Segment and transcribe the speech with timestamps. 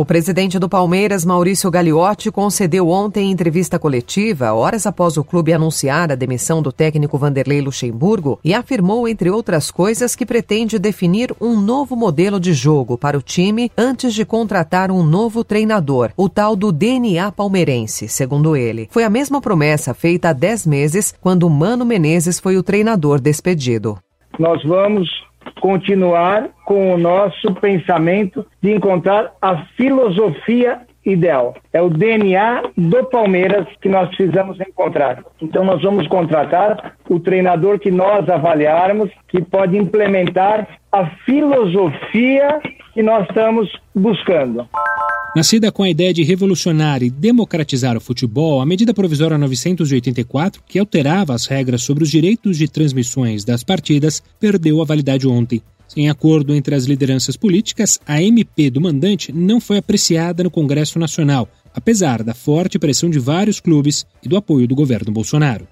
[0.00, 6.10] O presidente do Palmeiras, Maurício Gagliotti, concedeu ontem entrevista coletiva, horas após o clube anunciar
[6.10, 11.60] a demissão do técnico Vanderlei Luxemburgo, e afirmou, entre outras coisas, que pretende definir um
[11.60, 16.56] novo modelo de jogo para o time antes de contratar um novo treinador, o tal
[16.56, 18.88] do DNA palmeirense, segundo ele.
[18.90, 23.98] Foi a mesma promessa feita há 10 meses, quando Mano Menezes foi o treinador despedido.
[24.38, 25.10] Nós vamos
[25.60, 31.54] continuar com o nosso pensamento de encontrar a filosofia ideal.
[31.72, 35.22] É o DNA do Palmeiras que nós precisamos encontrar.
[35.40, 42.60] Então nós vamos contratar o treinador que nós avaliarmos, que pode implementar a filosofia
[42.92, 44.68] que nós estamos buscando.
[45.34, 50.76] Nascida com a ideia de revolucionar e democratizar o futebol, a medida provisória 984, que
[50.76, 55.62] alterava as regras sobre os direitos de transmissões das partidas, perdeu a validade ontem.
[55.86, 60.98] Sem acordo entre as lideranças políticas, a MP do mandante não foi apreciada no Congresso
[60.98, 65.68] Nacional, apesar da forte pressão de vários clubes e do apoio do governo Bolsonaro.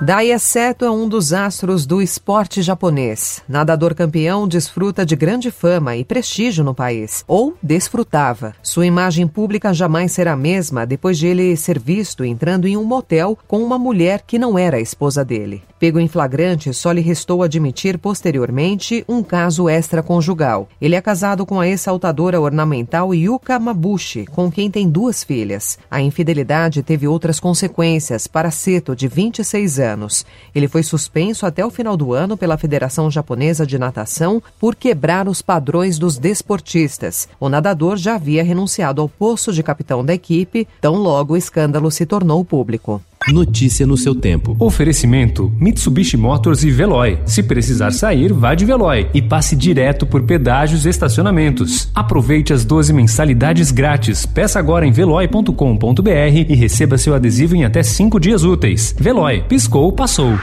[0.00, 3.42] Daiya Seto é um dos astros do esporte japonês.
[3.48, 8.54] Nadador campeão desfruta de grande fama e prestígio no país, ou desfrutava.
[8.62, 12.84] Sua imagem pública jamais será a mesma depois de ele ser visto entrando em um
[12.84, 15.62] motel com uma mulher que não era a esposa dele.
[15.82, 20.68] Pego em flagrante, só lhe restou admitir posteriormente um caso extraconjugal.
[20.80, 25.80] Ele é casado com a exaltadora ornamental Yuka Mabushi, com quem tem duas filhas.
[25.90, 30.26] A infidelidade teve outras consequências para Seto, de 26 anos anos.
[30.54, 35.26] Ele foi suspenso até o final do ano pela Federação Japonesa de Natação por quebrar
[35.26, 37.28] os padrões dos desportistas.
[37.40, 41.90] O nadador já havia renunciado ao posto de capitão da equipe, tão logo o escândalo
[41.90, 43.02] se tornou público.
[43.28, 44.56] Notícia no seu tempo.
[44.58, 47.18] Oferecimento: Mitsubishi Motors e Veloy.
[47.24, 51.90] Se precisar sair, vá de Veloy e passe direto por pedágios e estacionamentos.
[51.94, 54.26] Aproveite as 12 mensalidades grátis.
[54.26, 56.10] Peça agora em veloy.com.br
[56.48, 58.94] e receba seu adesivo em até 5 dias úteis.
[58.98, 60.38] Veloy, piscou, passou.